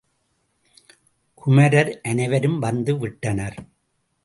குமரர் 1.41 2.01
அனைவரும் 2.01 2.59
வந்து 2.59 2.97
விட்டனர். 2.97 3.57